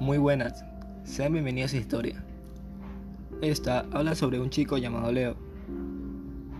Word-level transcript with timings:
Muy 0.00 0.18
buenas, 0.18 0.62
sean 1.04 1.32
bienvenidos 1.32 1.72
a 1.72 1.78
Historia. 1.78 2.22
Esta 3.40 3.86
habla 3.92 4.14
sobre 4.14 4.38
un 4.38 4.50
chico 4.50 4.76
llamado 4.76 5.10
Leo, 5.10 5.36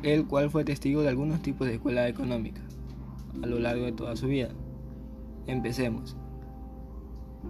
el 0.02 0.26
cual 0.26 0.48
fue 0.48 0.64
testigo 0.64 1.02
de 1.02 1.10
algunos 1.10 1.42
tipos 1.42 1.66
de 1.66 1.74
escuela 1.74 2.08
económica 2.08 2.62
a 3.42 3.46
lo 3.46 3.58
largo 3.58 3.84
de 3.84 3.92
toda 3.92 4.16
su 4.16 4.28
vida. 4.28 4.48
Empecemos. 5.46 6.16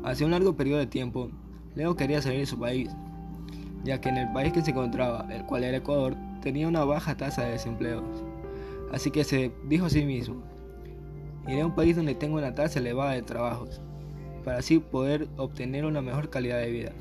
Hace 0.03 0.25
un 0.25 0.33
largo 0.33 0.57
periodo 0.57 0.81
de 0.81 0.89
tiempo, 0.89 1.31
Leo 1.77 1.95
quería 1.95 2.21
salir 2.21 2.41
de 2.41 2.47
su 2.47 2.59
país, 2.59 2.91
ya 3.85 4.01
que 4.01 4.09
en 4.09 4.17
el 4.17 4.33
país 4.33 4.53
que 4.53 4.63
se 4.63 4.73
encontraba, 4.73 5.29
el 5.33 5.47
cual 5.47 5.63
era 5.63 5.79
Ecuador, 5.79 6.17
tenía 6.43 6.67
una 6.67 6.85
baja 6.85 7.17
tasa 7.17 7.45
de 7.45 7.53
desempleo. 7.53 8.03
Así 8.93 9.13
que 9.13 9.23
se 9.23 9.53
dijo 9.69 9.87
a 9.87 9.91
sí 9.91 10.05
mismo, 10.05 10.43
iré 11.47 11.61
a 11.61 11.67
un 11.67 11.77
país 11.77 11.95
donde 11.95 12.17
tenga 12.17 12.39
una 12.39 12.57
tasa 12.57 12.81
elevada 12.81 13.13
de 13.13 13.23
trabajos 13.23 13.81
para 14.47 14.59
así 14.59 14.79
poder 14.79 15.27
obtener 15.39 15.85
una 15.85 16.01
mejor 16.01 16.31
calidad 16.31 16.61
de 16.61 16.71
vida. 16.71 16.93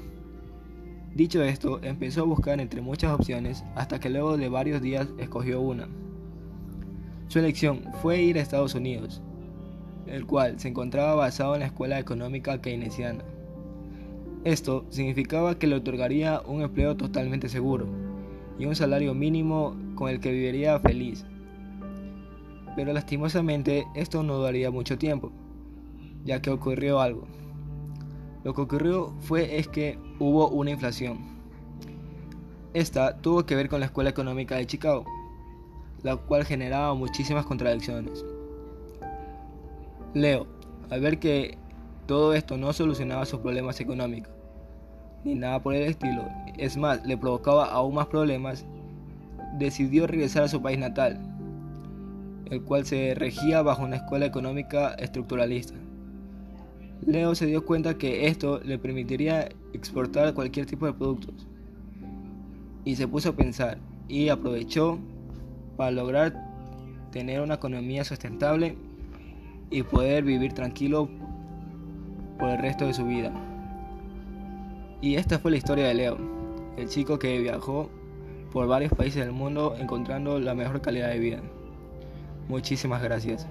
Dicho 1.14 1.44
esto, 1.44 1.80
empezó 1.84 2.22
a 2.22 2.26
buscar 2.26 2.60
entre 2.60 2.82
muchas 2.82 3.14
opciones 3.14 3.64
hasta 3.76 4.00
que 4.00 4.10
luego 4.10 4.36
de 4.36 4.50
varios 4.50 4.82
días 4.82 5.10
escogió 5.20 5.62
una. 5.62 5.88
Su 7.28 7.38
elección 7.38 7.84
fue 8.02 8.20
ir 8.20 8.40
a 8.40 8.42
Estados 8.42 8.74
Unidos, 8.74 9.22
el 10.08 10.26
cual 10.26 10.60
se 10.60 10.70
encontraba 10.70 11.14
basado 11.14 11.54
en 11.54 11.60
la 11.60 11.68
escuela 11.68 12.00
económica 12.00 12.60
keynesiana. 12.62 13.24
Esto 14.44 14.88
significaba 14.90 15.60
que 15.60 15.68
le 15.68 15.76
otorgaría 15.76 16.42
un 16.48 16.64
empleo 16.64 16.98
totalmente 16.98 17.48
seguro 17.48 17.86
y 18.58 18.66
un 18.66 18.76
salario 18.76 19.14
mínimo 19.14 19.78
con 19.94 20.10
el 20.10 20.20
que 20.20 20.32
viviría 20.32 20.80
feliz. 20.80 21.28
Pero 22.76 22.92
lastimosamente 22.92 23.86
esto 23.94 24.24
no 24.24 24.42
daría 24.42 24.72
mucho 24.72 24.98
tiempo 24.98 25.32
ya 26.26 26.42
que 26.42 26.50
ocurrió 26.50 27.00
algo. 27.00 27.26
Lo 28.44 28.54
que 28.54 28.62
ocurrió 28.62 29.14
fue 29.22 29.58
es 29.58 29.68
que 29.68 29.98
hubo 30.20 30.50
una 30.50 30.72
inflación. 30.72 31.20
Esta 32.74 33.18
tuvo 33.18 33.46
que 33.46 33.56
ver 33.56 33.70
con 33.70 33.80
la 33.80 33.86
Escuela 33.86 34.10
Económica 34.10 34.56
de 34.56 34.66
Chicago, 34.66 35.06
la 36.04 36.18
cual 36.18 36.44
generaba 36.44 36.94
muchísimas 36.94 37.46
contradicciones. 37.46 38.26
Leo, 40.14 40.48
al 40.90 41.02
ver 41.02 41.20
que 41.20 41.58
todo 42.06 42.34
esto 42.34 42.58
no 42.58 42.74
solucionaba 42.74 43.26
sus 43.26 43.40
problemas 43.40 43.80
económicos, 43.80 44.34
ni 45.24 45.36
nada 45.36 45.62
por 45.62 45.74
el 45.74 45.84
estilo, 45.84 46.28
es 46.58 46.78
más, 46.78 47.06
le 47.06 47.18
provocaba 47.18 47.66
aún 47.66 47.96
más 47.96 48.08
problemas, 48.08 48.66
decidió 49.58 50.06
regresar 50.06 50.44
a 50.44 50.48
su 50.48 50.62
país 50.62 50.78
natal, 50.78 51.20
el 52.52 52.62
cual 52.62 52.86
se 52.86 53.16
regía 53.16 53.62
bajo 53.62 53.84
una 53.84 53.96
escuela 53.96 54.26
económica 54.26 54.94
estructuralista. 54.96 55.76
Leo 57.06 57.36
se 57.36 57.46
dio 57.46 57.66
cuenta 57.66 57.98
que 57.98 58.28
esto 58.28 58.60
le 58.64 58.80
permitiría 58.80 59.50
exportar 59.74 60.34
cualquier 60.34 60.66
tipo 60.66 60.86
de 60.88 60.94
productos 60.94 61.48
y 62.84 62.96
se 62.96 63.08
puso 63.08 63.30
a 63.30 63.36
pensar 63.36 63.78
y 64.08 64.30
aprovechó 64.30 65.00
para 65.78 65.92
lograr 65.92 66.34
tener 67.12 67.42
una 67.42 67.56
economía 67.56 68.04
sustentable 68.04 68.78
y 69.70 69.84
poder 69.84 70.24
vivir 70.24 70.54
tranquilo 70.54 71.10
por 72.40 72.50
el 72.50 72.58
resto 72.60 72.86
de 72.86 72.94
su 72.94 73.06
vida. 73.06 73.32
Y 75.02 75.16
esta 75.16 75.40
fue 75.40 75.52
la 75.52 75.58
historia 75.58 75.88
de 75.88 75.94
Leo, 75.94 76.18
el 76.78 76.90
chico 76.90 77.20
que 77.20 77.40
viajó 77.40 77.90
por 78.52 78.68
varios 78.68 78.94
países 78.94 79.24
del 79.24 79.34
mundo 79.34 79.76
encontrando 79.78 80.40
la 80.40 80.56
mejor 80.56 80.82
calidad 80.82 81.10
de 81.10 81.20
vida. 81.20 81.42
Muchísimas 82.48 83.02
gracias. 83.02 83.48